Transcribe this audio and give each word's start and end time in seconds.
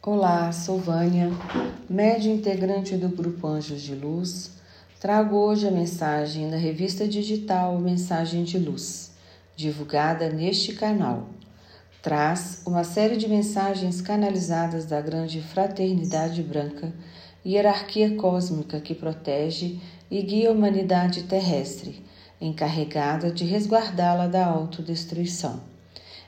Olá, 0.00 0.52
sou 0.52 0.78
Vânia, 0.78 1.28
médio 1.90 2.32
integrante 2.32 2.96
do 2.96 3.08
Grupo 3.08 3.48
Anjos 3.48 3.82
de 3.82 3.96
Luz. 3.96 4.52
Trago 5.00 5.34
hoje 5.34 5.66
a 5.66 5.72
mensagem 5.72 6.48
da 6.48 6.56
revista 6.56 7.06
digital 7.06 7.76
Mensagem 7.80 8.44
de 8.44 8.60
Luz, 8.60 9.10
divulgada 9.56 10.28
neste 10.28 10.72
canal. 10.72 11.28
Traz 12.00 12.62
uma 12.64 12.84
série 12.84 13.16
de 13.16 13.28
mensagens 13.28 14.00
canalizadas 14.00 14.86
da 14.86 15.00
grande 15.00 15.42
fraternidade 15.42 16.44
branca, 16.44 16.92
hierarquia 17.44 18.14
cósmica 18.14 18.80
que 18.80 18.94
protege 18.94 19.80
e 20.08 20.22
guia 20.22 20.50
a 20.50 20.52
humanidade 20.52 21.24
terrestre, 21.24 22.06
encarregada 22.40 23.32
de 23.32 23.44
resguardá-la 23.44 24.28
da 24.28 24.46
autodestruição. 24.46 25.60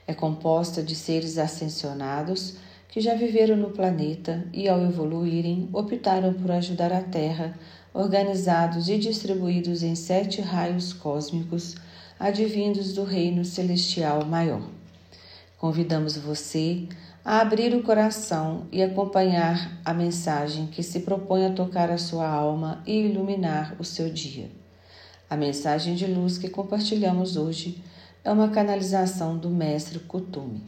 É 0.08 0.12
composta 0.12 0.82
de 0.82 0.96
seres 0.96 1.38
ascensionados 1.38 2.56
que 2.90 3.00
já 3.00 3.14
viveram 3.14 3.56
no 3.56 3.70
planeta 3.70 4.44
e, 4.52 4.68
ao 4.68 4.82
evoluírem, 4.82 5.68
optaram 5.72 6.34
por 6.34 6.50
ajudar 6.50 6.92
a 6.92 7.00
Terra, 7.00 7.56
organizados 7.94 8.88
e 8.88 8.98
distribuídos 8.98 9.82
em 9.82 9.94
sete 9.94 10.40
raios 10.40 10.92
cósmicos, 10.92 11.76
advindos 12.18 12.92
do 12.92 13.04
Reino 13.04 13.44
Celestial 13.44 14.24
Maior. 14.24 14.62
Convidamos 15.56 16.16
você 16.16 16.88
a 17.24 17.40
abrir 17.40 17.74
o 17.74 17.82
coração 17.82 18.66
e 18.72 18.82
acompanhar 18.82 19.80
a 19.84 19.94
mensagem 19.94 20.66
que 20.66 20.82
se 20.82 21.00
propõe 21.00 21.46
a 21.46 21.52
tocar 21.52 21.90
a 21.90 21.98
sua 21.98 22.28
alma 22.28 22.82
e 22.86 23.06
iluminar 23.06 23.76
o 23.78 23.84
seu 23.84 24.10
dia. 24.10 24.50
A 25.28 25.36
mensagem 25.36 25.94
de 25.94 26.06
luz 26.06 26.38
que 26.38 26.48
compartilhamos 26.48 27.36
hoje 27.36 27.80
é 28.24 28.32
uma 28.32 28.48
canalização 28.48 29.38
do 29.38 29.48
Mestre 29.48 30.00
Kutume. 30.00 30.64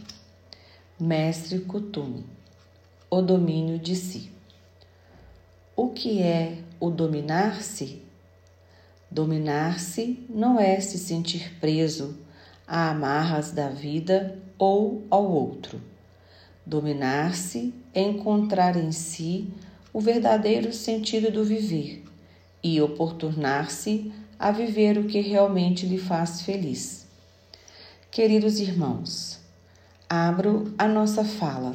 Mestre 1.04 1.58
Kutume, 1.58 2.24
o 3.10 3.20
domínio 3.20 3.76
de 3.76 3.96
si. 3.96 4.30
O 5.74 5.88
que 5.88 6.22
é 6.22 6.58
o 6.78 6.90
dominar-se? 6.90 8.00
Dominar-se 9.10 10.24
não 10.30 10.60
é 10.60 10.78
se 10.78 10.96
sentir 11.00 11.58
preso 11.58 12.16
a 12.64 12.90
amarras 12.90 13.50
da 13.50 13.68
vida 13.68 14.38
ou 14.56 15.04
ao 15.10 15.28
outro. 15.28 15.82
Dominar-se 16.64 17.74
é 17.92 18.00
encontrar 18.00 18.76
em 18.76 18.92
si 18.92 19.52
o 19.92 19.98
verdadeiro 19.98 20.72
sentido 20.72 21.32
do 21.32 21.44
viver 21.44 22.04
e 22.62 22.80
oportunar-se 22.80 24.12
a 24.38 24.52
viver 24.52 24.98
o 24.98 25.08
que 25.08 25.20
realmente 25.20 25.84
lhe 25.84 25.98
faz 25.98 26.42
feliz. 26.42 27.08
Queridos 28.08 28.60
irmãos, 28.60 29.41
abro 30.14 30.74
a 30.76 30.86
nossa 30.86 31.24
fala, 31.24 31.72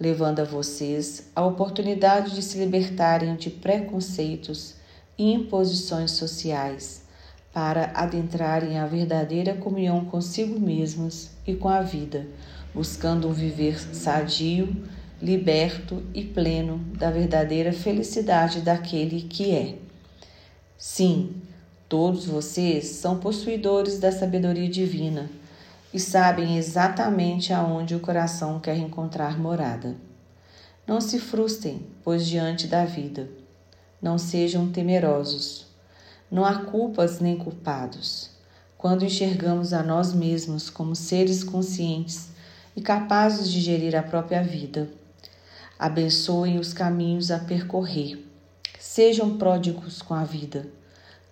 levando 0.00 0.40
a 0.40 0.44
vocês 0.44 1.30
a 1.36 1.46
oportunidade 1.46 2.34
de 2.34 2.42
se 2.42 2.58
libertarem 2.58 3.36
de 3.36 3.50
preconceitos 3.50 4.74
e 5.16 5.32
imposições 5.32 6.10
sociais 6.10 7.04
para 7.52 7.92
adentrarem 7.94 8.80
a 8.80 8.86
verdadeira 8.86 9.54
comunhão 9.54 10.04
consigo 10.06 10.58
mesmos 10.58 11.30
e 11.46 11.54
com 11.54 11.68
a 11.68 11.80
vida, 11.80 12.26
buscando 12.74 13.28
um 13.28 13.32
viver 13.32 13.78
sadio, 13.94 14.74
liberto 15.22 16.02
e 16.12 16.24
pleno 16.24 16.78
da 16.98 17.12
verdadeira 17.12 17.72
felicidade 17.72 18.60
daquele 18.60 19.22
que 19.22 19.52
é. 19.52 19.76
Sim, 20.76 21.36
todos 21.88 22.26
vocês 22.26 22.86
são 22.86 23.20
possuidores 23.20 24.00
da 24.00 24.10
sabedoria 24.10 24.68
divina 24.68 25.30
e 25.92 25.98
sabem 25.98 26.58
exatamente 26.58 27.52
aonde 27.52 27.94
o 27.94 28.00
coração 28.00 28.60
quer 28.60 28.76
encontrar 28.76 29.38
morada. 29.38 29.96
Não 30.86 31.00
se 31.00 31.18
frustrem, 31.18 31.86
pois 32.02 32.26
diante 32.26 32.66
da 32.66 32.84
vida. 32.84 33.28
Não 34.00 34.18
sejam 34.18 34.70
temerosos. 34.70 35.66
Não 36.30 36.44
há 36.44 36.64
culpas 36.64 37.20
nem 37.20 37.36
culpados. 37.36 38.30
Quando 38.76 39.04
enxergamos 39.04 39.72
a 39.72 39.82
nós 39.82 40.12
mesmos 40.12 40.70
como 40.70 40.94
seres 40.94 41.42
conscientes 41.42 42.28
e 42.76 42.80
capazes 42.80 43.50
de 43.50 43.60
gerir 43.60 43.96
a 43.96 44.02
própria 44.02 44.42
vida, 44.42 44.88
abençoem 45.78 46.58
os 46.58 46.72
caminhos 46.72 47.30
a 47.30 47.38
percorrer. 47.38 48.24
Sejam 48.78 49.36
pródigos 49.36 50.00
com 50.00 50.14
a 50.14 50.22
vida. 50.22 50.68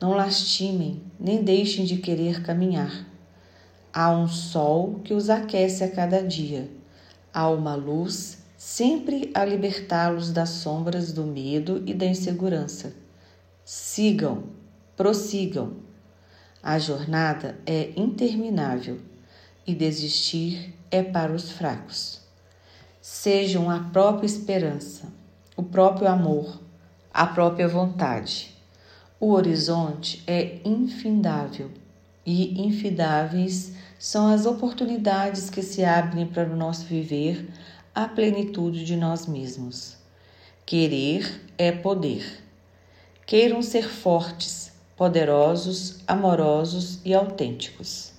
Não 0.00 0.10
lastimem, 0.10 1.02
nem 1.20 1.44
deixem 1.44 1.84
de 1.84 1.98
querer 1.98 2.42
caminhar 2.42 3.06
Há 3.98 4.10
um 4.10 4.28
sol 4.28 5.00
que 5.02 5.14
os 5.14 5.30
aquece 5.30 5.82
a 5.82 5.90
cada 5.90 6.22
dia. 6.22 6.70
Há 7.32 7.48
uma 7.48 7.74
luz 7.74 8.44
sempre 8.54 9.30
a 9.32 9.42
libertá-los 9.42 10.30
das 10.30 10.50
sombras 10.50 11.14
do 11.14 11.24
medo 11.24 11.82
e 11.86 11.94
da 11.94 12.04
insegurança. 12.04 12.92
Sigam, 13.64 14.42
prossigam. 14.98 15.76
A 16.62 16.78
jornada 16.78 17.58
é 17.64 17.92
interminável 17.96 18.98
e 19.66 19.74
desistir 19.74 20.74
é 20.90 21.02
para 21.02 21.32
os 21.32 21.50
fracos. 21.52 22.20
Sejam 23.00 23.70
a 23.70 23.78
própria 23.78 24.26
esperança, 24.26 25.06
o 25.56 25.62
próprio 25.62 26.06
amor, 26.06 26.60
a 27.14 27.26
própria 27.26 27.66
vontade. 27.66 28.54
O 29.18 29.30
horizonte 29.30 30.22
é 30.26 30.58
infindável 30.66 31.70
e 32.26 32.60
infidáveis 32.60 33.72
são 33.98 34.28
as 34.28 34.46
oportunidades 34.46 35.48
que 35.48 35.62
se 35.62 35.84
abrem 35.84 36.26
para 36.26 36.48
o 36.48 36.56
nosso 36.56 36.84
viver 36.84 37.48
a 37.94 38.06
plenitude 38.06 38.84
de 38.84 38.96
nós 38.96 39.26
mesmos. 39.26 39.96
Querer 40.66 41.42
é 41.56 41.72
poder. 41.72 42.42
Queiram 43.24 43.62
ser 43.62 43.88
fortes, 43.88 44.72
poderosos, 44.96 46.00
amorosos 46.06 47.00
e 47.04 47.14
autênticos. 47.14 48.12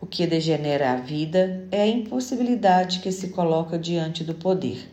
O 0.00 0.06
que 0.06 0.26
degenera 0.26 0.92
a 0.92 0.96
vida 0.96 1.66
é 1.72 1.82
a 1.82 1.86
impossibilidade 1.86 3.00
que 3.00 3.10
se 3.10 3.30
coloca 3.30 3.76
diante 3.76 4.22
do 4.22 4.34
poder. 4.34 4.88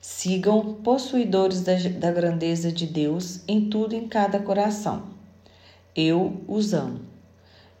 Sigam 0.00 0.74
possuidores 0.82 1.60
da, 1.60 1.74
da 1.74 2.10
grandeza 2.10 2.72
de 2.72 2.86
Deus 2.86 3.40
em 3.46 3.68
tudo 3.68 3.94
e 3.94 3.98
em 3.98 4.08
cada 4.08 4.40
coração. 4.40 5.04
Eu 5.94 6.42
os 6.48 6.74
amo. 6.74 7.00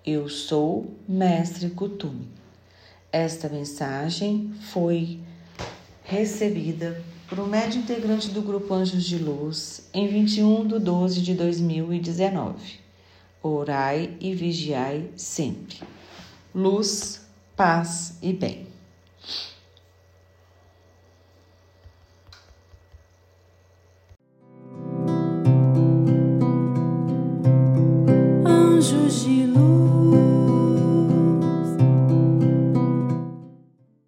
Eu 0.06 0.28
sou 0.28 0.94
Mestre 1.06 1.68
Kutume. 1.70 2.28
Esta 3.10 3.48
mensagem 3.48 4.54
foi 4.70 5.18
recebida 6.04 7.02
por 7.28 7.40
um 7.40 7.46
médio 7.46 7.80
integrante 7.80 8.30
do 8.30 8.40
Grupo 8.40 8.72
Anjos 8.72 9.04
de 9.04 9.18
Luz 9.18 9.88
em 9.92 10.06
21 10.06 10.66
de 10.66 10.78
12 10.78 11.20
de 11.20 11.34
2019. 11.34 12.78
Orai 13.42 14.16
e 14.20 14.34
vigiai 14.34 15.10
sempre. 15.16 15.78
Luz, 16.54 17.26
paz 17.56 18.16
e 18.22 18.32
bem. 18.32 18.67